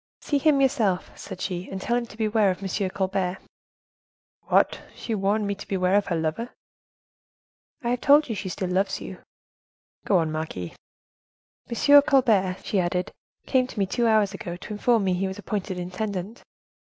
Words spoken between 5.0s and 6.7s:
warned me to beware of her lover?"